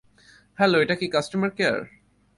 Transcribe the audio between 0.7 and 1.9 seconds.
এটা কি customer care?